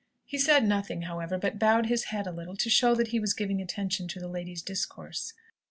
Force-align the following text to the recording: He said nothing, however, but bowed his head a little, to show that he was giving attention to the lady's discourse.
He 0.25 0.39
said 0.39 0.67
nothing, 0.67 1.03
however, 1.03 1.37
but 1.37 1.59
bowed 1.59 1.85
his 1.85 2.05
head 2.05 2.25
a 2.25 2.31
little, 2.31 2.55
to 2.57 2.71
show 2.71 2.95
that 2.95 3.09
he 3.09 3.19
was 3.19 3.35
giving 3.35 3.61
attention 3.61 4.07
to 4.07 4.19
the 4.19 4.27
lady's 4.27 4.63
discourse. 4.63 5.33